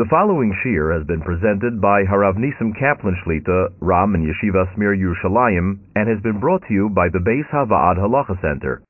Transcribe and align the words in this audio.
The 0.00 0.06
following 0.08 0.56
shir 0.62 0.94
has 0.96 1.06
been 1.06 1.20
presented 1.20 1.78
by 1.78 2.04
Harav 2.04 2.38
Nisim 2.38 2.72
Kaplan 2.72 3.16
Shlita, 3.22 3.68
Ram 3.80 4.14
and 4.14 4.26
Yeshivas 4.26 4.74
Mir 4.78 4.96
Yerushalayim, 4.96 5.78
and 5.94 6.08
has 6.08 6.22
been 6.22 6.40
brought 6.40 6.62
to 6.68 6.72
you 6.72 6.88
by 6.88 7.10
the 7.10 7.18
Beis 7.18 7.46
Havaad 7.52 7.98
Halacha 7.98 8.40
Center. 8.40 8.82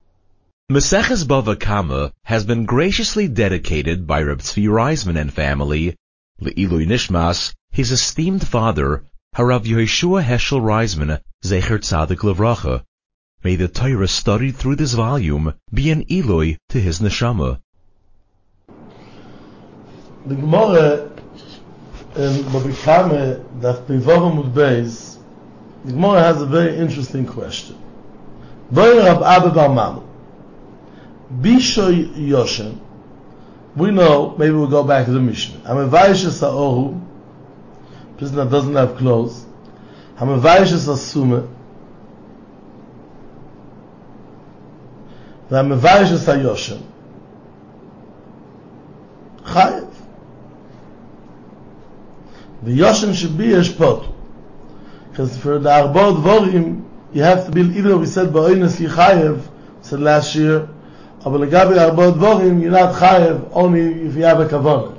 Maseches 0.71 1.27
Bava 1.27 1.59
Kama 1.59 2.13
has 2.27 2.45
been 2.45 2.65
graciously 2.65 3.27
dedicated 3.27 4.07
by 4.07 4.23
Reb 4.23 4.39
Tzvi 4.39 4.69
Reisman 4.69 5.21
and 5.21 5.33
family, 5.33 5.97
Le'ilui 6.41 6.87
Nishmas, 6.87 7.57
his 7.73 7.91
esteemed 7.91 8.47
father, 8.47 9.03
Harav 9.35 9.65
Yehoshua 9.65 10.23
Heschel 10.23 10.61
Reisman, 10.61 11.21
Zecher 11.45 11.81
Tzadik 11.81 12.19
Levracha. 12.19 12.85
May 13.43 13.57
the 13.57 13.67
Torah 13.67 14.07
studied 14.07 14.55
through 14.55 14.77
this 14.77 14.93
volume 14.93 15.55
be 15.75 15.91
an 15.91 16.05
aliyah 16.05 16.57
to 16.69 16.81
his 16.81 17.01
neshama. 17.01 17.59
The 20.26 20.36
Gemara 20.36 21.10
in 22.16 22.32
Bava 22.52 22.84
Kama, 22.84 23.40
that 23.62 23.88
Pivava 23.88 24.32
Mudbeis, 24.32 25.18
the 25.84 25.92
Gemara 25.92 26.22
has 26.22 26.42
a 26.42 26.46
very 26.46 26.78
interesting 26.78 27.26
question. 27.26 27.78
Boy 28.72 28.98
Rab 28.98 29.22
Abba 29.22 29.52
Bar 29.52 29.70
Mamu, 29.70 30.04
Bishoy 31.42 32.14
Yoshem, 32.16 32.80
we 33.76 33.92
know, 33.92 34.36
maybe 34.38 34.54
we'll 34.54 34.68
go 34.68 34.84
back 34.84 35.06
to 35.06 35.12
the 35.12 35.20
Mishnah. 35.20 35.60
Hamavayisha 35.60 36.32
Sa'ohu, 36.32 37.02
person 38.18 38.38
that 38.38 38.50
doesn't 38.50 38.76
have 38.76 38.96
clothes. 38.98 39.46
Hamavayisha 40.18 40.78
Sa'sume, 40.78 41.50
והמבייש 45.52 46.24
את 46.24 46.30
היושם, 46.30 46.76
חייב. 46.76 46.82
ויושם 52.71 53.15
שבי 53.15 53.45
יש 53.45 53.71
פוטו. 53.71 54.07
Because 55.11 55.37
for 55.37 55.59
the 55.59 55.71
Arba 55.71 56.13
Dvorim, 56.13 56.85
you 57.13 57.23
have 57.23 57.47
to 57.47 57.51
be, 57.51 57.63
though 57.63 57.99
we 57.99 58.07
said 58.07 58.29
Ba'oinus 58.29 58.79
you 58.79 58.89
chayev, 58.89 59.41
said 59.83 60.01
last 60.01 60.35
year, 60.37 60.69
אבל 61.27 61.47
לגבי 61.47 61.79
Arba 61.79 62.13
Dvorim, 62.13 62.63
you're 62.63 62.71
not 62.71 62.95
chayev 62.95 63.49
only 63.53 64.07
if 64.07 64.15
you 64.15 64.23
have 64.23 64.41
a 64.41 64.47
kavanah. 64.47 64.97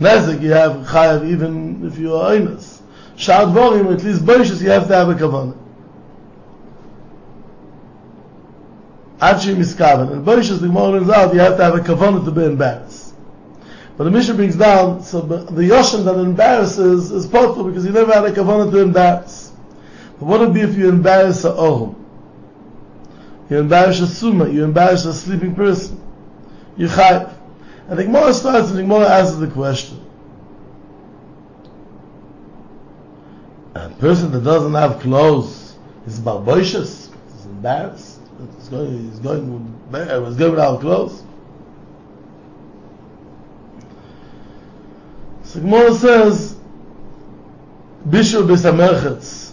Nezek, 0.00 0.42
you 0.42 0.50
have 0.50 0.86
chayev 0.86 1.26
even 1.26 1.86
if 1.86 1.98
you 1.98 2.14
are 2.14 2.32
oinus. 2.32 2.82
Shad 3.16 3.48
Dvorim, 3.48 3.92
at 3.92 4.04
least 4.04 4.20
Boishas, 4.22 4.60
you 4.60 4.70
have 4.70 4.86
to 4.88 4.94
have 4.94 5.08
a 5.08 5.14
kavanah. 5.14 5.56
Achi 9.20 9.54
miskaven. 9.54 10.12
And 10.12 10.26
Boishas, 10.26 10.60
the 10.60 10.66
Gemara 10.66 11.00
learns 11.00 11.10
out, 11.10 11.32
you 11.32 11.40
have 11.40 11.56
to 11.56 11.64
have 11.64 11.74
a 11.74 11.80
kavanah 11.80 12.24
to 12.24 12.30
be 12.30 12.44
embarrassed. 12.44 13.03
But 13.96 14.04
the 14.04 14.10
Mishnah 14.10 14.34
brings 14.34 14.56
down, 14.56 15.04
so 15.04 15.20
the 15.20 15.62
Yoshem 15.62 16.04
that 16.04 16.16
embarrasses 16.16 17.12
is 17.12 17.26
possible 17.26 17.64
because 17.64 17.86
you 17.86 17.92
never 17.92 18.12
had 18.12 18.24
a 18.24 18.32
kavanah 18.32 18.70
to 18.72 18.78
embarrass. 18.78 19.52
But 20.18 20.26
what 20.26 20.40
would 20.40 20.52
be 20.52 20.62
if 20.62 20.76
you 20.76 20.88
embarrass 20.88 21.44
a 21.44 21.50
ohum? 21.50 21.94
You 23.50 23.58
embarrass 23.58 24.00
a 24.00 24.06
summa, 24.08 24.48
you 24.48 24.64
embarrass 24.64 25.04
a 25.04 25.14
sleeping 25.14 25.54
person. 25.54 26.00
You 26.76 26.88
chayv. 26.88 27.32
And 27.88 27.98
the 27.98 28.04
Gemara 28.04 28.32
starts 28.32 28.70
and 28.70 28.78
the 28.78 28.82
Gemara 28.82 29.08
answers 29.08 29.38
the 29.38 29.48
question. 29.48 30.00
A 33.74 33.90
person 33.90 34.32
that 34.32 34.42
doesn't 34.42 34.74
have 34.74 35.00
clothes 35.00 35.76
is 36.06 36.18
barboishas, 36.18 37.10
is 37.10 37.46
embarrassed. 37.46 38.20
He's 38.58 38.68
going, 38.68 39.10
he's 39.10 39.18
going, 39.20 39.80
he's 39.90 40.36
going 40.36 40.50
without 40.50 40.80
clothes. 40.80 41.23
So 45.54 45.60
Gemara 45.60 45.94
says, 45.94 46.56
Bishop 48.10 48.46
Besamerchetz. 48.46 49.52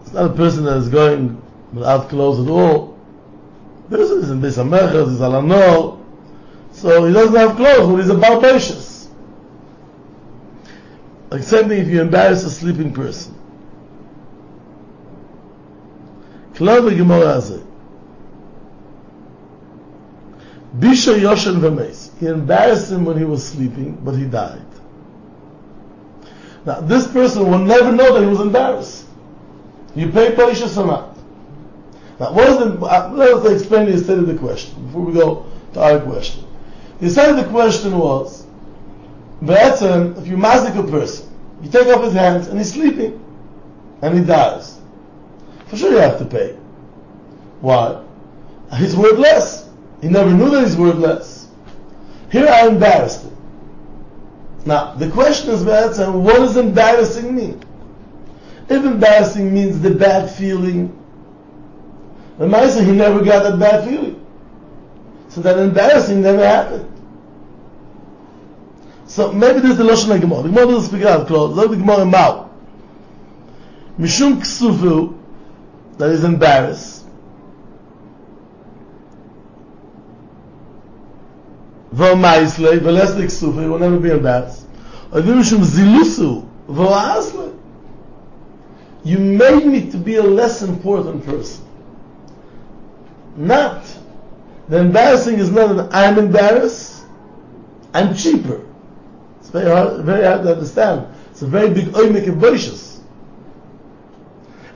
It's 0.00 0.12
not 0.14 0.30
a 0.30 0.34
person 0.34 0.64
that 0.64 0.78
is 0.78 0.88
going 0.88 1.42
without 1.74 2.08
clothes 2.08 2.46
at 2.46 2.50
all. 2.50 2.98
Person 3.90 4.22
is 4.22 4.30
in 4.30 4.40
Besamerchetz, 4.40 5.10
he's 5.10 5.20
alanor, 5.20 6.02
so 6.72 7.04
he 7.04 7.12
doesn't 7.12 7.36
have 7.36 7.56
clothes, 7.56 7.90
but 7.90 7.96
he's 7.96 8.08
a 8.08 8.14
barbacious. 8.14 9.10
Like 11.28 11.42
same 11.42 11.68
thing 11.68 11.82
if 11.82 11.88
you 11.88 12.00
embarrass 12.00 12.42
a 12.44 12.50
sleeping 12.50 12.94
person. 12.94 13.34
Klar 16.54 16.80
Gemara 16.80 17.36
it. 17.36 17.66
Bisha 20.78 21.20
Yoshen 21.20 21.60
V'meis. 21.60 22.18
He 22.18 22.28
embarrassed 22.28 22.90
him 22.90 23.04
when 23.04 23.18
he 23.18 23.24
was 23.24 23.46
sleeping, 23.46 23.96
but 24.02 24.12
he 24.12 24.24
died. 24.24 24.67
Now, 26.68 26.82
this 26.82 27.06
person 27.10 27.50
will 27.50 27.60
never 27.60 27.90
know 27.90 28.12
that 28.12 28.20
he 28.20 28.26
was 28.28 28.40
embarrassed. 28.40 29.06
You 29.96 30.12
pay 30.12 30.32
Paishas 30.32 30.76
or 30.76 30.86
not. 30.86 31.16
Now, 32.20 32.34
what 32.34 32.46
is 32.46 32.58
the, 32.58 32.78
uh, 32.84 33.10
let 33.14 33.32
us 33.32 33.62
explain 33.62 33.90
the 33.90 33.96
state 33.96 34.18
of 34.18 34.26
the 34.26 34.36
question 34.36 34.84
before 34.84 35.00
we 35.00 35.14
go 35.14 35.46
to 35.72 35.80
our 35.80 35.98
question. 35.98 36.44
The 37.00 37.08
state 37.08 37.30
of 37.30 37.36
the 37.36 37.46
question 37.46 37.96
was, 37.96 38.44
Be'etzem, 39.40 40.20
if 40.20 40.26
you 40.26 40.36
mazik 40.36 40.78
a 40.78 40.90
person, 40.90 41.34
you 41.62 41.70
take 41.70 41.86
off 41.86 42.04
his 42.04 42.12
hands 42.12 42.48
and 42.48 42.58
he's 42.58 42.70
sleeping, 42.70 43.18
and 44.02 44.18
he 44.18 44.22
dies. 44.22 44.78
For 45.68 45.78
sure 45.78 45.92
you 45.92 46.00
have 46.00 46.18
to 46.18 46.26
pay. 46.26 46.52
Why? 47.62 48.04
He's 48.76 48.94
worthless. 48.94 49.70
He 50.02 50.08
never 50.08 50.30
knew 50.30 50.50
that 50.50 50.64
he's 50.64 50.76
worthless. 50.76 51.48
Here 52.30 52.46
I 52.46 52.66
embarrassed 52.66 53.22
him. 53.22 53.37
Now, 54.68 54.92
the 54.92 55.08
question 55.08 55.48
is, 55.48 55.64
what 55.64 56.36
does 56.40 56.58
embarrassing 56.58 57.34
mean? 57.34 57.62
If 58.68 58.84
embarrassing 58.84 59.54
means 59.54 59.80
the 59.80 59.94
bad 59.94 60.30
feeling, 60.30 60.94
the 62.36 62.44
Maisa, 62.44 62.84
he 62.84 62.92
never 62.92 63.24
got 63.24 63.44
that 63.44 63.58
bad 63.58 63.88
feeling. 63.88 64.26
So 65.30 65.40
that 65.40 65.58
embarrassing 65.58 66.20
never 66.20 66.46
happened. 66.46 66.84
So 69.06 69.32
maybe 69.32 69.60
this 69.60 69.70
is 69.70 69.78
the 69.78 69.84
Lashon 69.84 70.18
HaGemara. 70.18 70.42
The 70.42 70.48
Gemara 70.50 70.66
doesn't 70.66 70.90
speak 70.90 71.06
out 71.06 71.26
close. 71.26 71.56
Look 71.56 71.64
at 71.64 71.70
the 71.70 71.76
Gemara 71.78 72.02
in 72.02 72.10
Mao. 72.10 72.50
Mishum 73.98 74.34
ksufu, 74.42 75.18
that 75.96 76.10
is 76.10 76.24
embarrassed. 76.24 76.97
V'maisle, 81.94 82.78
v'lesle 82.80 83.24
ksufu, 83.24 83.62
he 83.62 83.68
will 83.68 83.78
never 83.78 83.98
be 83.98 84.10
embarrassed. 84.10 84.66
Or 85.12 85.20
mishum 85.20 85.64
zilusu, 85.64 86.46
v'asle. 86.68 87.56
You 89.04 89.18
made 89.18 89.64
me 89.64 89.90
to 89.90 89.96
be 89.96 90.16
a 90.16 90.22
less 90.22 90.62
important 90.62 91.24
person. 91.24 91.64
Not. 93.36 93.84
The 94.68 94.78
embarrassing 94.78 95.38
is 95.38 95.50
not 95.50 95.74
that 95.76 95.94
I'm 95.94 96.18
embarrassed, 96.18 97.04
I'm 97.94 98.14
cheaper. 98.14 98.66
It's 99.40 99.48
very 99.48 99.70
hard, 99.70 100.04
very 100.04 100.24
hard 100.24 100.42
to 100.42 100.52
understand. 100.52 101.06
It's 101.30 101.40
a 101.40 101.46
very 101.46 101.70
big 101.70 101.86
oimik 101.86 102.28
and 102.28 102.40
boishas. 102.40 102.98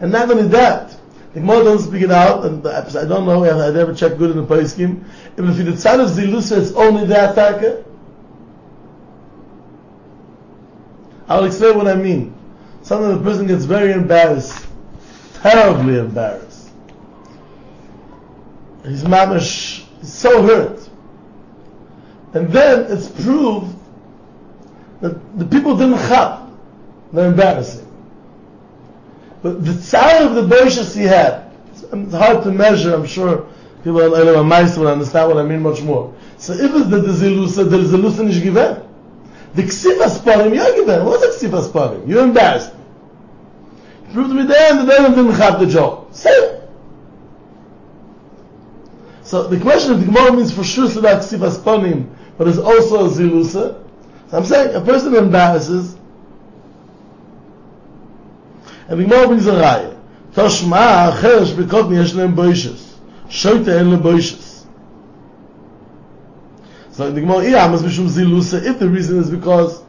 And 0.01 0.11
not 0.13 0.31
only 0.31 0.49
that, 0.49 0.97
the 1.33 1.41
Gemara 1.41 1.65
doesn't 1.65 1.89
speak 1.89 2.03
it 2.03 2.11
out, 2.11 2.45
and 2.45 2.67
I 2.67 3.05
don't 3.07 3.25
know, 3.25 3.45
I 3.45 3.71
never 3.71 3.95
checked 3.95 4.19
good 4.19 4.37
in 4.37 4.47
the 4.47 4.69
scheme. 4.69 5.05
Even 5.39 5.51
if 5.51 5.57
the 5.57 5.77
side 5.77 6.01
of 6.01 6.11
Zilusa, 6.11 6.61
it's 6.61 6.73
only 6.73 7.07
the 7.07 7.31
attacker. 7.31 7.85
I'll 11.29 11.45
explain 11.45 11.79
what 11.79 11.89
I 11.89 11.95
mean. 11.95 12.35
Sometimes 12.83 13.19
the 13.19 13.25
person 13.25 13.47
gets 13.47 13.65
very 13.65 13.93
embarrassed, 13.93 14.67
terribly 15.41 15.99
embarrassed. 15.99 16.71
He's 18.85 19.05
mamish, 19.05 19.87
he's 20.01 20.13
so 20.13 20.43
hurt. 20.43 20.89
And 22.35 22.51
then 22.51 22.91
it's 22.91 23.09
proved 23.09 23.75
that 25.01 25.39
the 25.39 25.45
people 25.47 25.77
didn't 25.77 25.99
chap. 26.09 26.49
They're 27.13 27.29
embarrassing. 27.29 27.89
But 29.43 29.65
the 29.65 29.75
tsar 29.75 30.23
of 30.23 30.35
the 30.35 30.43
boishas 30.43 30.97
he 30.97 31.03
had, 31.03 31.51
it's 31.75 32.15
hard 32.15 32.45
to 32.45 32.53
measure, 32.53 32.95
I'm 32.95 33.07
sure 33.07 33.49
people 33.83 34.01
in 34.03 34.29
Elam 34.29 34.49
Meister 34.49 34.81
will 34.81 34.89
understand 34.89 35.29
what 35.29 35.39
I 35.39 35.43
mean 35.43 35.61
much 35.61 35.83
more. 35.83 36.15
So 36.39 36.53
if 36.53 36.75
it's 36.75 36.89
the 36.89 37.01
Zilusa, 37.01 37.69
the 37.69 37.79
Zilusa 37.79 38.25
nicht 38.25 38.43
given. 38.43 38.83
The 39.55 39.63
Ksivas 39.65 40.21
Parim, 40.21 40.55
you're 40.55 40.75
given. 40.77 41.05
What's 41.05 41.41
the 41.41 41.49
Ksivas 41.49 41.71
Parim? 41.71 42.09
You're 42.09 42.25
embarrassed. 42.25 42.73
You 44.07 44.15
proved 44.15 44.31
to 44.31 44.35
me 44.35 44.47
there 44.47 44.73
and 44.73 44.89
the 44.89 44.93
Devil 44.93 45.11
didn't 45.11 45.39
have 45.39 45.61
the 45.61 45.67
job. 45.67 46.15
Say 46.15 46.31
it. 46.31 46.71
So 49.25 49.49
the 49.49 49.59
question 49.61 49.93
of 49.93 50.01
the 50.01 50.07
Gemara 50.07 50.33
means 50.33 50.53
for 50.55 50.65
sure 50.65 50.87
that 50.89 51.23
Ksivas 51.23 51.59
Parim, 51.59 52.09
but 52.39 52.49
it's 52.49 52.59
also 52.59 53.07
a 53.07 53.09
Zilusa. 53.11 53.83
So 54.31 54.37
I'm 54.39 54.45
saying 54.45 54.75
a 54.75 54.81
person 54.81 55.15
embarrasses, 55.15 55.97
the 58.97 59.05
Gemara 59.05 59.27
brings 59.29 59.47
a 59.47 59.53
raya. 59.53 59.99
Toshma 60.33 61.13
acheresh 61.13 61.55
bekot 61.55 61.95
yesh 61.95 62.13
lehem 62.13 62.35
boishes. 62.35 62.97
Shoyte 63.29 63.69
en 63.69 63.91
le 63.91 63.99
boishes. 63.99 64.53
So 66.93 67.11
the 67.11 67.21
Gemara, 67.21 67.49
yeah, 67.49 67.69
must 67.69 67.85
be 67.85 67.91
shum 67.91 68.07
zilusa, 68.07 68.63
if 68.65 68.79
the 68.79 68.89
reason 68.89 69.19
is 69.19 69.31
because 69.31 69.83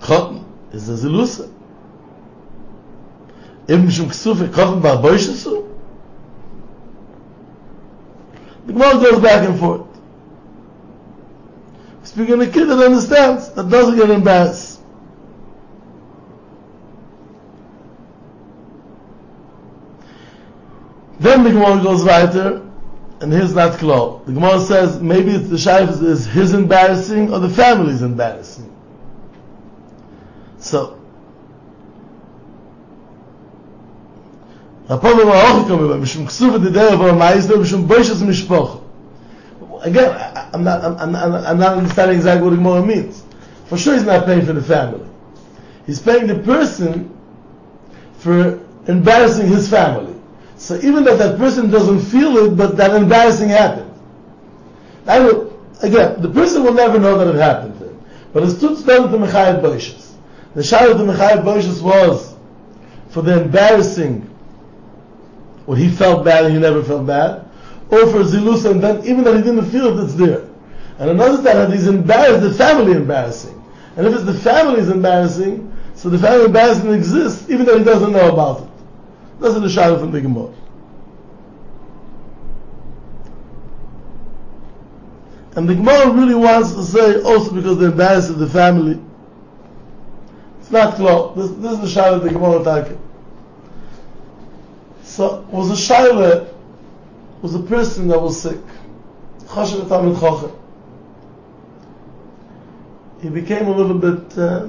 Chotten 0.00 0.44
is 0.72 0.88
a 0.90 0.92
Zilusa. 0.92 1.50
Eben 3.66 3.90
schon 3.90 4.08
Ksufe, 4.08 4.48
Chotten 4.48 4.82
war 4.82 4.96
Boishesu. 4.98 5.66
The 8.66 8.72
Gemara 8.74 8.94
goes 8.94 9.20
back 9.20 9.48
and 9.48 9.58
forth. 9.58 9.86
Speaking 12.02 12.42
a 12.42 12.46
kid 12.46 12.66
that 12.66 12.78
understands, 12.78 13.50
that 13.52 13.70
doesn't 13.70 13.96
get 13.96 14.10
embarrassed. 14.10 14.73
Then 21.24 21.42
the 21.42 21.52
Gemara 21.52 21.82
goes 21.82 22.04
weiter, 22.04 22.60
and 23.22 23.32
here's 23.32 23.54
not 23.54 23.78
clear. 23.78 24.20
The 24.26 24.32
Gemara 24.32 24.60
says 24.60 25.00
maybe 25.00 25.30
it's 25.30 25.48
the 25.48 25.56
shaykh 25.56 25.88
is 25.88 26.26
his 26.26 26.52
embarrassing 26.52 27.32
or 27.32 27.38
the 27.38 27.48
family's 27.48 28.02
embarrassing. 28.02 28.70
So, 30.58 31.00
Again, 34.86 35.16
I'm 40.52 40.62
not, 40.62 40.84
I'm, 40.84 41.16
I'm, 41.16 41.16
I'm 41.16 41.58
not 41.58 41.78
understanding 41.78 42.18
exactly 42.18 42.44
what 42.44 42.50
the 42.50 42.56
Gemara 42.56 42.84
means. 42.84 43.24
For 43.64 43.78
sure 43.78 43.94
he's 43.94 44.04
not 44.04 44.26
paying 44.26 44.44
for 44.44 44.52
the 44.52 44.62
family. 44.62 45.08
He's 45.86 46.02
paying 46.02 46.26
the 46.26 46.40
person 46.40 47.18
for 48.18 48.62
embarrassing 48.86 49.46
his 49.46 49.70
family. 49.70 50.13
So 50.64 50.76
even 50.76 51.06
if 51.06 51.18
that 51.18 51.36
person 51.36 51.68
doesn't 51.68 52.00
feel 52.00 52.38
it, 52.38 52.56
but 52.56 52.78
that 52.78 52.94
embarrassing 52.94 53.50
happened. 53.50 53.92
I 55.06 55.20
will, 55.20 55.60
again, 55.82 56.22
the 56.22 56.30
person 56.30 56.64
will 56.64 56.72
never 56.72 56.98
know 56.98 57.18
that 57.18 57.34
it 57.34 57.38
happened 57.38 57.78
to 57.80 57.88
him. 57.88 58.02
But 58.32 58.44
it's 58.44 58.58
tut 58.58 58.86
done 58.86 59.12
to 59.12 59.18
Mechayev 59.18 59.60
Boishas. 59.60 60.12
The 60.54 60.90
of 60.90 60.96
the 60.98 61.04
Mechayev 61.04 61.44
Boishas 61.44 61.82
was 61.82 62.34
for 63.10 63.20
the 63.20 63.42
embarrassing 63.42 64.22
what 65.66 65.76
he 65.76 65.90
felt 65.90 66.24
bad 66.24 66.46
and 66.46 66.54
he 66.54 66.60
never 66.60 66.82
felt 66.82 67.06
bad, 67.06 67.46
or 67.90 68.06
for 68.06 68.20
Zilus 68.20 68.64
and 68.64 68.82
then 68.82 69.04
even 69.04 69.22
that 69.24 69.36
he 69.36 69.42
didn't 69.42 69.70
feel 69.70 69.98
it, 69.98 70.02
it's 70.02 70.14
there. 70.14 70.48
And 70.98 71.10
another 71.10 71.36
time 71.42 71.58
that 71.58 71.74
he's 71.74 71.88
embarrassed, 71.88 72.40
the 72.40 72.54
family 72.54 72.92
embarrassing. 72.92 73.62
And 73.98 74.06
if 74.06 74.14
it's 74.14 74.24
the 74.24 74.32
family 74.32 74.80
is 74.80 74.88
embarrassing, 74.88 75.76
so 75.94 76.08
the 76.08 76.18
family 76.18 76.46
embarrassing 76.46 76.90
exists 76.90 77.50
even 77.50 77.66
though 77.66 77.76
he 77.76 77.84
doesn't 77.84 78.12
know 78.12 78.32
about 78.32 78.62
it. 78.62 78.73
That's 79.40 79.54
the 79.54 79.60
shayla 79.60 79.98
from 79.98 80.12
the 80.12 80.20
Gemara. 80.20 80.52
And 85.56 85.68
the 85.68 85.74
Gemara 85.74 86.10
really 86.10 86.34
wants 86.34 86.72
to 86.72 86.82
say 86.82 87.22
also 87.22 87.52
because 87.52 87.78
they're 87.78 87.90
embarrassed 87.90 88.30
of 88.30 88.38
the 88.38 88.48
family. 88.48 89.00
It's 90.60 90.70
not 90.70 90.94
clear. 90.94 91.30
This, 91.36 91.50
this 91.58 91.72
is 91.80 91.94
the 91.94 92.00
shayla 92.00 92.14
of 92.14 92.22
the 92.24 92.30
Gemara 92.30 92.64
talking. 92.64 93.00
So 95.02 95.42
was 95.50 95.70
a 95.70 95.94
shayla 95.94 96.52
was 97.42 97.54
a 97.54 97.60
person 97.60 98.08
that 98.08 98.18
was 98.18 98.40
sick. 98.40 98.58
He 103.20 103.28
became 103.28 103.66
a 103.66 103.70
little 103.70 103.98
bit 103.98 104.38
uh, 104.38 104.68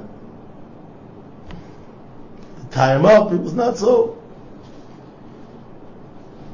up. 2.77 3.31
It 3.31 3.41
was 3.41 3.53
not 3.53 3.77
so. 3.77 4.21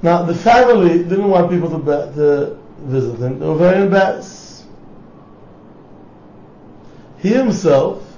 Now 0.02 0.24
the 0.24 0.34
family 0.34 1.00
didn't 1.00 1.30
want 1.30 1.52
people 1.52 1.70
to, 1.70 1.78
be, 1.78 2.16
to 2.16 2.58
visit 2.82 3.20
him. 3.20 3.40
They 3.40 3.46
were 3.46 3.56
very 3.56 3.84
embarrassed. 3.84 4.66
He 7.20 7.30
himself 7.30 8.18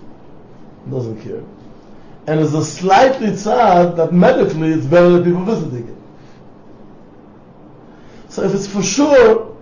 doesn't 0.90 1.22
care. 1.22 1.44
And 2.26 2.40
is 2.40 2.54
a 2.54 2.64
slightly 2.64 3.28
tzad 3.28 3.98
that 3.98 4.14
medically 4.14 4.72
it's 4.72 4.86
better 4.86 5.10
that 5.10 5.26
people 5.26 5.44
visiting 5.44 5.88
him. 5.88 6.04
So 8.30 8.44
if 8.44 8.54
it's 8.56 8.66
for 8.66 8.82
sure, 8.82 9.56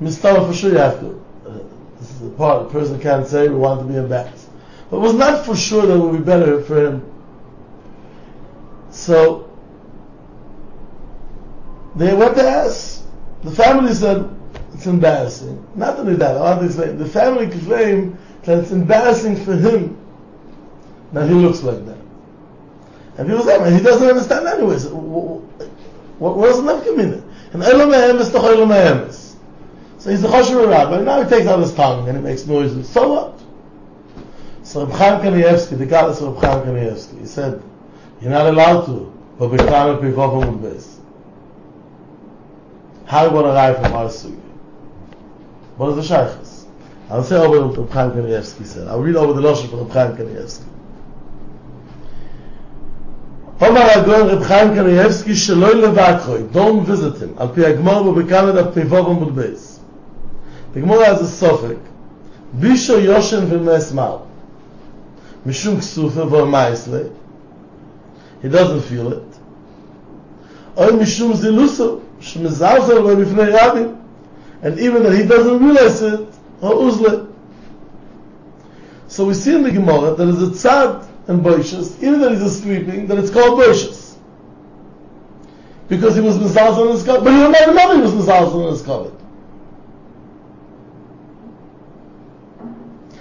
Mistara 0.00 0.46
for 0.46 0.54
sure 0.54 0.72
you 0.72 0.78
have 0.78 0.98
to. 1.00 1.22
Uh, 1.46 1.58
this 1.98 2.10
is 2.10 2.20
the 2.20 2.30
part 2.30 2.66
the 2.66 2.72
person 2.72 2.98
can't 2.98 3.26
say 3.26 3.48
we 3.48 3.54
want 3.54 3.80
to 3.80 3.86
be 3.86 3.96
embarrassed. 3.96 4.48
But 4.90 4.96
it 4.96 5.00
was 5.00 5.14
not 5.14 5.44
for 5.44 5.54
sure 5.54 5.84
that 5.84 5.94
it 5.94 5.98
would 5.98 6.16
be 6.16 6.24
better 6.24 6.62
for 6.62 6.86
him. 6.86 7.12
So 8.90 9.49
they 11.96 12.14
went 12.14 12.36
to 12.36 12.42
ask. 12.42 13.04
The 13.42 13.50
family 13.50 13.94
said 13.94 14.28
it's 14.74 14.86
embarrassing. 14.86 15.66
Not 15.74 15.98
only 15.98 16.14
that, 16.16 16.36
to. 16.36 16.98
The 16.98 17.06
family 17.06 17.48
claimed 17.48 18.18
that 18.42 18.58
it's 18.58 18.70
embarrassing 18.70 19.36
for 19.36 19.56
him 19.56 19.98
that 21.12 21.28
he 21.28 21.34
looks 21.34 21.62
like 21.62 21.84
that. 21.86 21.98
And 23.18 23.28
people 23.28 23.44
man, 23.44 23.72
he 23.72 23.82
doesn't 23.82 24.08
understand 24.08 24.46
anyways. 24.46 24.86
What 24.86 26.46
does 26.46 26.60
Nefka 26.60 26.96
mean? 26.96 27.24
And 27.52 27.62
Elam 27.62 27.90
Emes 27.90 28.32
toch 28.32 28.44
Elam 28.44 28.68
Emes. 28.68 29.34
So 29.98 30.10
he's 30.10 30.22
the 30.22 30.28
Choshev 30.28 30.68
rabbi. 30.68 31.02
Now 31.02 31.22
he 31.22 31.28
takes 31.28 31.46
out 31.46 31.58
his 31.58 31.74
tongue 31.74 32.08
and 32.08 32.16
he 32.16 32.22
makes 32.22 32.46
noises. 32.46 32.88
So 32.88 33.12
what? 33.12 33.40
So 34.62 34.86
Reb 34.86 34.94
Chaim 34.96 35.20
Kanievsky, 35.20 35.76
the 35.76 35.86
goddess 35.86 36.20
of 36.20 36.34
Reb 36.34 36.44
Chaim 36.44 36.66
Kanievsky, 36.66 37.20
he 37.20 37.26
said, 37.26 37.62
you're 38.20 38.30
not 38.30 38.46
allowed 38.46 38.86
to, 38.86 39.12
but 39.38 39.50
Bekram 39.50 39.98
and 39.98 40.14
Pivov 40.14 40.62
and. 40.62 40.99
How 43.10 43.24
you 43.24 43.32
want 43.32 43.46
to 43.46 43.50
arrive 43.50 43.74
from 43.82 43.92
our 43.92 44.04
sugi? 44.04 44.38
What 45.76 45.90
is 45.90 45.96
the 45.96 46.14
Shaykhs? 46.14 46.66
I'll 47.08 47.24
say 47.24 47.34
over 47.34 47.66
what 47.66 47.76
Reb 47.76 47.90
Chaim 47.90 48.10
Kanievsky 48.12 48.64
said. 48.64 48.86
I'll 48.86 49.00
read 49.00 49.16
over 49.16 49.32
the 49.32 49.40
Loshe 49.40 49.68
from 49.68 49.80
Reb 49.80 49.90
Chaim 49.90 50.16
Kanievsky. 50.16 50.62
Omar 53.60 53.82
Agon 53.82 54.28
Reb 54.28 54.42
Chaim 54.44 54.68
Kanievsky 54.76 55.34
שלא 55.34 55.74
לבקרוי, 55.74 56.52
don't 56.52 56.86
visit 56.86 57.16
him, 57.20 57.30
על 57.36 57.48
פי 57.54 57.66
הגמור 57.66 58.06
ובקנדה 58.06 58.72
פיבוב 58.72 59.08
עמוד 59.08 59.34
בייס. 59.36 59.80
The 60.72 60.80
Gemara 60.80 61.06
has 61.06 61.20
a 61.20 61.26
suffix, 61.26 61.78
ומסמל, 63.48 64.16
משום 65.46 65.78
כסופה 65.78 66.34
ומייסלה, 66.34 67.00
he 68.44 68.46
doesn't 68.46 68.82
feel 68.88 69.12
it, 69.12 69.36
או 70.76 70.96
משום 70.96 71.34
זילוסו, 71.34 71.98
Shmizalzel 72.20 73.24
Bifnei 73.24 73.52
Rabbi. 73.52 73.96
And 74.62 74.78
even 74.78 75.02
that 75.02 75.14
he 75.14 75.26
doesn't 75.26 75.58
realize 75.58 76.02
it, 76.02 76.28
Ha'uzle. 76.60 77.32
So 79.08 79.24
we 79.24 79.34
see 79.34 79.56
in 79.56 79.62
the 79.62 79.72
Gemara 79.72 80.14
that 80.14 80.28
is 80.28 80.42
a 80.42 80.46
tzad 80.52 81.08
and 81.26 81.44
boishas, 81.44 82.00
even 82.02 82.20
that 82.20 82.32
he's 82.32 82.60
sleeping, 82.60 83.06
that 83.08 83.18
it's 83.18 83.30
called 83.30 83.58
boishas. 83.58 84.16
Because 85.88 86.14
he 86.14 86.20
was 86.20 86.38
mizalzel 86.38 86.86
on 86.86 86.92
his 86.92 87.02
covet. 87.02 87.24
But 87.24 87.32
he 87.32 87.38
didn't 87.38 87.68
remember 87.68 87.96
he 87.96 88.02
was 88.02 88.12
mizalzel 88.12 88.66
on 88.66 88.72
his 88.72 88.82
covet. 88.82 89.14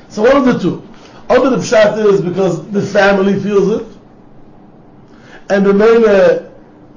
So 0.10 0.22
one 0.22 0.38
of 0.38 0.46
the 0.46 0.60
two. 0.60 0.88
Other 1.30 1.52
the 1.52 1.58
pshat 1.58 1.98
is 2.06 2.22
because 2.22 2.68
the 2.70 2.82
family 2.82 3.40
feels 3.40 3.82
it. 3.82 3.88
And 5.50 5.66
the 5.66 5.74
main 5.74 6.49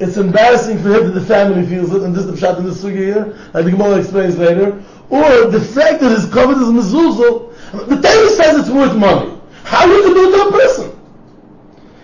it's 0.03 0.17
embarrassing 0.17 0.83
for 0.83 0.93
him 0.93 1.05
that 1.05 1.13
the 1.13 1.25
family 1.25 1.65
feels 1.65 1.95
it, 1.95 2.03
and 2.03 2.13
this 2.13 2.25
is 2.25 2.41
the 2.41 2.47
pshat 2.47 2.59
in 2.59 2.65
the 2.65 2.73
sugi 2.73 2.97
here, 2.97 3.39
like 3.55 3.65
the 3.65 3.71
Gemara 3.71 4.01
explains 4.01 4.37
later, 4.37 4.83
or 5.11 5.47
the 5.47 5.61
fact 5.61 6.01
that 6.01 6.11
his 6.11 6.27
covet 6.33 6.57
is 6.57 6.69
mezuzah, 6.69 7.89
the 7.89 8.01
Torah 8.01 8.31
says 8.31 8.59
it's 8.59 8.69
worth 8.69 8.97
money. 8.97 9.39
How 9.63 9.87
you 9.87 10.03
do 10.03 10.29
it 10.29 10.37
to 10.37 10.49
a 10.49 10.53
person? 10.53 10.99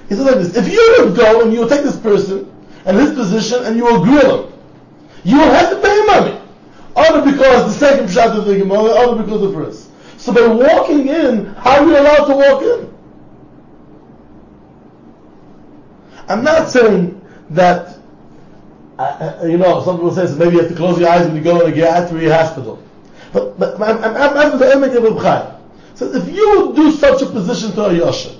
He 0.09 0.15
says 0.15 0.27
like 0.27 0.37
this, 0.37 0.57
if 0.57 0.73
you 0.73 0.97
would 0.99 1.17
go 1.17 1.43
and 1.43 1.53
you 1.53 1.61
would 1.61 1.69
take 1.69 1.83
this 1.83 1.99
person 1.99 2.55
and 2.85 2.97
his 2.97 3.15
position 3.15 3.65
and 3.65 3.77
you 3.77 3.85
will 3.85 4.05
grill 4.05 4.47
him, 4.47 4.53
you 5.25 5.37
will 5.37 5.51
have 5.51 5.71
to 5.71 5.81
pay 5.83 6.05
money. 6.07 6.41
Either 6.97 7.31
because 7.31 7.67
the 7.67 7.73
second 7.73 8.07
pshat 8.07 8.37
of 8.37 8.45
the 8.45 8.59
Gemara, 8.59 8.93
either 9.01 9.23
because 9.23 9.43
of 9.43 9.53
the 9.53 9.59
first. 9.59 9.91
So 10.19 10.33
by 10.33 10.47
walking 10.47 11.09
in, 11.09 11.47
how 11.57 11.81
are 11.81 11.85
you 11.85 11.99
allowed 11.99 12.27
to 12.27 12.35
walk 12.35 12.63
in? 12.63 12.95
I'm 16.29 16.45
not 16.45 16.71
saying 16.71 17.18
that, 17.51 17.99
uh, 18.99 19.41
you 19.45 19.59
know, 19.59 19.83
some 19.85 19.97
people 19.97 20.15
say 20.15 20.27
so 20.27 20.37
maybe 20.37 20.57
you 20.57 20.61
have 20.61 20.71
to 20.71 20.77
close 20.77 20.99
your 20.99 21.09
eyes 21.09 21.27
when 21.27 21.37
you 21.37 21.43
go 21.43 21.61
in 21.61 21.73
a 21.73 21.77
geriatric 21.77 22.31
hospital. 22.31 22.83
But, 23.33 23.59
but 23.59 23.75
I'm, 23.81 23.99
I'm, 23.99 24.17
I'm 24.17 24.37
after 24.37 24.59
the 24.59 24.65
Emek 24.67 24.95
of 24.97 25.23
Chaim. 25.23 25.55
So 25.95 26.13
if 26.13 26.29
you 26.35 26.67
would 26.67 26.77
do 26.77 26.93
such 26.93 27.23
a 27.23 27.27
position 27.27 27.73
to 27.73 27.87
a 27.87 27.91
Yosha, 27.91 28.39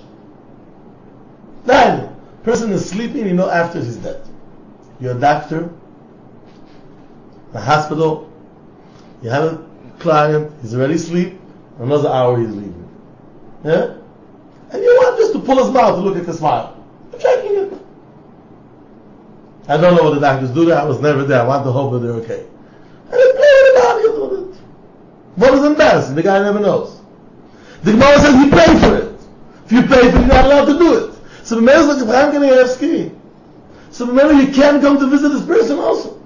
then 1.65 2.15
person 2.45 2.73
is 2.73 2.89
sleeping, 2.89 3.27
you 3.27 3.35
know 3.35 3.51
after 3.51 3.83
he's 3.83 3.97
dead. 3.97 4.23
You're 5.01 5.17
a 5.17 5.21
doctor, 5.21 5.71
a 7.53 7.61
hospital, 7.61 8.33
you 9.23 9.31
have 9.31 9.45
a 9.45 9.67
client, 9.99 10.53
he's 10.63 10.75
already 10.75 10.95
asleep, 10.95 11.39
another 11.79 12.09
hour 12.09 12.39
he's 12.39 12.55
leaving. 12.55 12.89
Yeah? 13.65 13.97
And 14.71 14.83
you 14.83 14.89
want 15.01 15.19
just 15.19 15.33
to 15.33 15.41
pull 15.41 15.63
his 15.63 15.73
mouth 15.73 15.97
to 15.97 16.01
look 16.01 16.17
at 16.17 16.27
the 16.27 16.33
smile. 16.33 16.77
I'm 17.13 17.19
checking 17.19 17.57
it. 17.57 17.73
I 19.69 19.77
don't 19.77 19.97
know 19.97 20.03
what 20.03 20.15
the 20.15 20.21
doctors 20.21 20.51
do 20.51 20.65
there. 20.65 20.79
I 20.79 20.85
was 20.85 20.99
never 21.01 21.25
there. 21.25 21.43
I 21.43 21.47
want 21.47 21.65
to 21.65 21.73
hope 21.73 21.93
that 21.93 21.99
they're 21.99 22.13
okay. 22.13 22.41
And 22.41 23.13
they 23.13 23.33
play 23.33 23.53
with 23.63 23.75
the 23.75 23.81
body 23.81 24.03
little 24.09 24.47
bit. 24.47 24.61
What 25.37 25.55
is 25.55 25.65
embarrassing? 25.65 26.15
The 26.15 26.23
guy 26.23 26.39
never 26.39 26.59
knows. 26.59 26.99
The 27.83 27.93
Gemara 27.93 28.19
says 28.19 28.35
you 28.35 28.51
pay 28.51 28.81
for 28.81 28.97
it. 28.97 29.21
If 29.67 29.73
you 29.73 29.83
pay 29.83 30.11
for 30.11 30.17
it, 30.17 30.21
you're 30.21 30.27
not 30.27 30.47
allowed 30.47 30.65
to 30.65 30.79
do 30.79 30.95
it. 31.05 31.15
So 31.45 31.59
is 31.59 32.03
like, 32.03 32.27
I'm 32.27 32.33
going 32.33 32.49
to 32.49 32.69
ski. 32.69 33.13
So 33.91 34.07
remember, 34.07 34.35
you 34.35 34.53
can't 34.53 34.83
come 34.83 34.99
to 34.99 35.07
visit 35.07 35.31
this 35.31 35.45
person 35.45 35.79
also. 35.79 36.21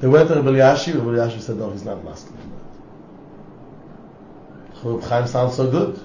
They 0.00 0.08
went 0.08 0.28
to 0.28 0.36
Rabbi 0.36 0.50
Yashi, 0.50 0.94
Rabbi 0.94 1.18
Yashi 1.18 1.40
said, 1.40 1.56
no, 1.56 1.70
he's 1.70 1.84
not 1.84 2.02
masculine. 2.02 2.52
Rabbi 4.82 5.06
Chaim 5.06 5.26
sounds 5.26 5.56
so 5.56 5.70
good. 5.70 6.00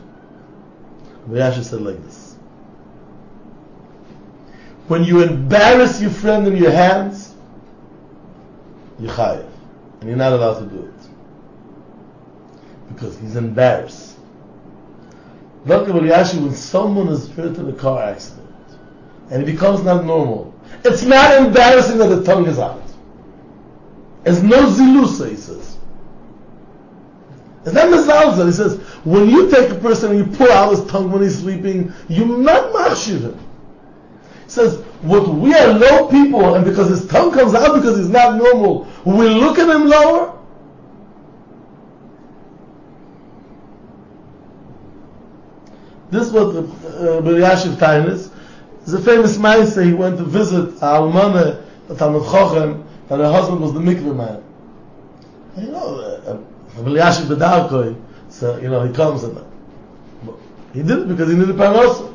Rabbi 1.28 1.40
Yashi 1.40 1.64
said 1.64 1.82
like 1.82 2.04
this. 2.04 2.35
When 4.88 5.04
you 5.04 5.24
embarrass 5.24 6.00
your 6.02 6.12
friend 6.12 6.48
in 6.48 6.58
your 6.58 6.72
hands, 6.72 7.34
you're 9.00 9.12
chayiv. 9.12 9.50
And 10.00 10.10
you're 10.10 10.18
not 10.18 10.34
allowed 10.34 10.60
to 10.60 10.66
do 10.66 10.86
it. 10.86 10.94
Because 12.94 13.18
he's 13.20 13.36
embarrassed. 13.36 14.18
Yashi 15.66 16.42
when 16.42 16.54
someone 16.54 17.08
is 17.08 17.30
hurt 17.32 17.58
in 17.58 17.68
a 17.68 17.74
car 17.74 18.04
accident 18.04 18.46
and 19.32 19.42
it 19.42 19.46
becomes 19.46 19.84
not 19.84 20.06
normal. 20.06 20.54
It's 20.84 21.02
not 21.04 21.34
embarrassing 21.36 21.98
that 21.98 22.08
the 22.08 22.24
tongue 22.24 22.46
is 22.46 22.60
out. 22.60 22.84
It's 24.26 24.42
no 24.42 24.68
zilusa, 24.68 25.30
he 25.30 25.36
says. 25.36 25.78
It's 27.66 27.74
not 27.74 27.88
mezalza. 27.88 28.46
He 28.46 28.52
says, 28.52 28.80
when 29.04 29.30
you 29.30 29.50
take 29.50 29.72
a 29.72 29.76
person 29.76 30.12
and 30.12 30.20
you 30.20 30.38
pull 30.38 30.52
out 30.52 30.72
his 30.72 30.86
tongue 30.86 31.12
when 31.12 31.24
he's 31.24 31.40
sleeping, 31.40 31.92
you're 32.08 32.28
not 32.28 32.72
machshiv 32.74 33.22
him. 33.22 33.40
Says, 34.56 34.78
what 35.02 35.28
we 35.28 35.54
are 35.54 35.68
low 35.68 36.08
people, 36.08 36.56
and 36.56 36.64
because 36.64 36.88
his 36.88 37.06
tongue 37.08 37.34
comes 37.34 37.54
out 37.54 37.76
because 37.76 37.98
he's 37.98 38.08
not 38.08 38.38
normal, 38.38 38.88
we 39.04 39.28
look 39.28 39.60
at 39.60 39.68
him 39.68 39.86
lower. 39.86 40.34
This 46.10 46.28
is 46.28 46.32
what 46.32 46.54
the 46.54 46.60
uh, 46.62 47.22
Yashiv 47.22 47.78
time 47.80 48.08
is. 48.08 48.32
There's 48.86 48.94
a 48.94 49.02
famous 49.02 49.36
Maisa, 49.38 49.86
he 49.86 49.92
went 49.92 50.18
to 50.20 50.24
visit 50.24 50.76
Almana, 50.76 51.62
the 51.90 51.96
Talmid 51.96 52.24
Chochem, 52.24 52.86
and 53.10 53.22
her 53.22 53.30
husband 53.30 53.60
was 53.60 53.74
the 53.74 53.82
mikveh 53.82 54.16
man. 54.16 54.42
You 55.58 55.74
know, 55.74 56.42
Rabbi 56.78 56.92
Yashiv 56.92 57.26
Bedarkoi, 57.26 58.02
so, 58.30 58.56
you 58.60 58.70
know, 58.70 58.88
he 58.88 58.94
comes 58.94 59.26
and 59.26 59.38
he 60.72 60.82
did 60.82 61.00
it 61.00 61.08
because 61.10 61.30
he 61.30 61.38
needed 61.38 61.58
parnosa. 61.58 62.15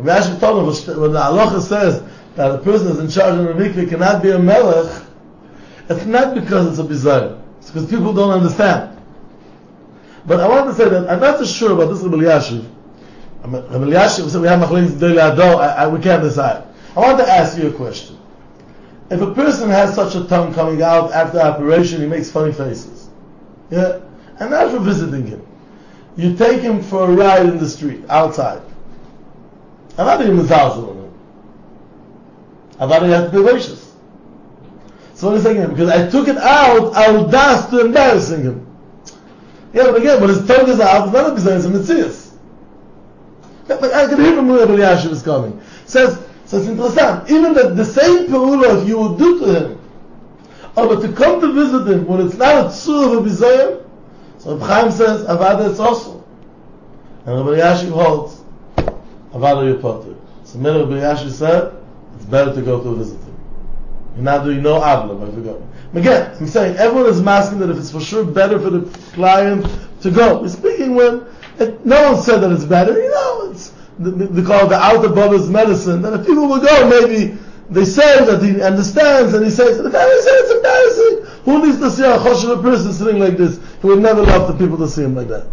Yashiv 0.00 0.38
him, 0.40 1.00
when 1.00 1.12
the 1.12 1.20
halacha 1.20 1.60
says 1.60 2.02
that 2.36 2.50
a 2.50 2.58
person 2.58 2.88
is 2.88 2.98
in 2.98 3.08
charge 3.08 3.38
of 3.38 3.44
the 3.44 3.52
mikveh 3.52 3.88
cannot 3.88 4.22
be 4.22 4.30
a 4.30 4.38
melech, 4.38 5.02
it's 5.88 6.04
not 6.04 6.34
because 6.34 6.68
it's 6.68 6.78
a 6.78 6.84
bizarre. 6.84 7.38
It's 7.58 7.70
because 7.70 7.88
people 7.88 8.12
don't 8.12 8.30
understand. 8.30 8.96
But 10.26 10.40
I 10.40 10.48
want 10.48 10.66
to 10.66 10.74
say 10.74 10.88
that 10.88 11.08
I'm 11.08 11.20
not 11.20 11.38
so 11.38 11.44
sure 11.44 11.72
about 11.72 11.88
this 11.88 12.02
Rabbi 12.02 12.16
Yashiv, 12.16 12.68
Rabbi 13.42 13.68
Elyashiv 13.68 14.28
said 14.28 14.40
we 14.40 14.48
have 14.48 14.60
machlekes 14.60 14.98
I, 15.60 15.86
we 15.86 16.00
can't 16.00 16.22
decide. 16.22 16.64
I 16.96 17.00
want 17.00 17.18
to 17.18 17.28
ask 17.28 17.56
you 17.56 17.68
a 17.68 17.72
question. 17.72 18.18
If 19.08 19.20
a 19.20 19.32
person 19.34 19.70
has 19.70 19.94
such 19.94 20.16
a 20.16 20.24
tongue 20.24 20.52
coming 20.52 20.82
out 20.82 21.12
after 21.12 21.38
operation, 21.38 22.00
he 22.00 22.06
makes 22.08 22.30
funny 22.30 22.52
faces. 22.52 23.08
Yeah? 23.70 24.00
And 24.40 24.52
after 24.52 24.80
visiting 24.80 25.26
him, 25.26 25.46
you 26.16 26.36
take 26.36 26.60
him 26.60 26.82
for 26.82 27.08
a 27.08 27.14
ride 27.14 27.46
in 27.46 27.58
the 27.58 27.68
street, 27.68 28.02
outside. 28.08 28.62
On 29.98 30.22
him. 30.22 31.12
I 32.78 32.86
thought 32.86 33.02
he 33.02 33.10
had 33.10 33.30
to 33.32 33.38
be 33.38 33.42
gracious. 33.42 33.94
So 35.14 35.28
what 35.28 35.36
is 35.36 35.44
saying? 35.44 35.70
Because 35.70 35.88
I 35.88 36.08
took 36.10 36.28
it 36.28 36.36
out, 36.36 36.94
I 36.94 37.10
will 37.10 37.26
dance 37.26 37.66
to 37.70 37.80
embarrassing 37.80 38.42
him. 38.42 38.66
Yeah, 39.72 39.84
but 39.84 39.96
again, 39.96 40.20
when 40.20 40.28
his 40.28 40.46
tongue 40.46 40.68
is 40.68 40.80
out, 40.80 41.04
it's 41.04 41.14
not 41.14 41.34
business, 41.34 41.64
it's 41.64 41.88
mitzvah. 41.88 42.26
But 43.66 43.94
I 43.94 44.06
can 44.06 44.20
hear 44.20 44.36
from 44.36 44.48
where 44.48 44.66
Rabbi 44.66 44.80
Yashiv 44.80 45.10
is 45.10 45.22
coming. 45.22 45.60
Says, 45.86 46.22
so 46.44 46.58
it's 46.58 46.68
interesting. 46.68 47.36
Even 47.36 47.54
that 47.54 47.76
the 47.76 47.84
same 47.84 48.26
peula 48.28 48.82
if 48.82 48.88
you 48.88 48.98
would 48.98 49.18
do 49.18 49.40
to 49.40 49.46
him, 49.46 49.80
oh, 50.76 50.94
but 50.94 51.06
to 51.06 51.12
come 51.12 51.40
to 51.40 51.52
visit 51.52 51.88
him 51.88 52.06
when 52.06 52.26
it's 52.26 52.36
not 52.36 52.66
a 52.66 52.68
tzur 52.68 53.18
of 53.18 53.26
a 53.26 53.28
bizayon, 53.28 53.84
so 54.38 54.58
Chaim 54.58 54.92
says, 54.92 55.24
avada 55.24 55.70
it's 55.70 55.80
also. 55.80 56.24
And 57.24 57.36
Rabbi 57.38 57.58
Yashiv 57.58 57.90
holds, 57.90 58.42
avada 59.36 59.80
potter. 59.80 60.14
So 60.44 61.30
said, 61.30 61.76
it's 62.14 62.24
better 62.24 62.54
to 62.54 62.62
go 62.62 62.82
to 62.82 62.94
visit 62.94 63.20
him. 63.20 63.36
You're 64.14 64.24
not 64.24 64.44
doing 64.44 64.62
no 64.62 64.80
avla 64.80 65.20
by 65.20 65.30
forgotten. 65.30 65.68
Again, 65.94 66.36
I'm 66.38 66.46
saying 66.46 66.76
everyone 66.76 67.10
is 67.10 67.22
masking 67.22 67.58
that 67.60 67.70
if 67.70 67.76
it's 67.78 67.90
for 67.90 68.00
sure 68.00 68.24
better 68.24 68.58
for 68.58 68.70
the 68.70 68.98
client 69.12 69.66
to 70.02 70.10
go. 70.10 70.40
We're 70.40 70.48
speaking 70.48 70.94
when 70.94 71.26
it, 71.58 71.84
no 71.84 72.12
one 72.12 72.22
said 72.22 72.38
that 72.40 72.52
it's 72.52 72.64
better. 72.64 72.92
You 72.92 73.10
know, 73.10 73.50
it's 73.50 73.72
they 73.98 74.42
call 74.42 74.68
the 74.68 74.76
outer 74.76 75.08
bubbles 75.08 75.48
medicine. 75.48 76.02
That 76.02 76.20
if 76.20 76.26
people 76.26 76.48
will 76.48 76.60
go, 76.60 76.88
maybe 76.88 77.38
they 77.70 77.84
say 77.84 78.24
that 78.24 78.42
he 78.42 78.60
understands, 78.62 79.34
and 79.34 79.44
he 79.44 79.50
says, 79.50 79.78
the 79.78 79.90
family 79.90 80.20
said 80.22 80.34
it's 80.34 80.52
embarrassing. 80.52 81.44
Who 81.44 81.66
needs 81.66 81.78
to 81.80 81.90
see 81.90 82.04
a 82.04 82.18
choshev 82.18 82.62
person 82.62 82.92
sitting 82.92 83.18
like 83.18 83.36
this? 83.36 83.58
He 83.80 83.86
would 83.86 84.00
never 84.00 84.22
love 84.22 84.48
the 84.48 84.64
people 84.64 84.78
to 84.78 84.88
see 84.88 85.02
him 85.02 85.14
like 85.14 85.28
that. 85.28 85.46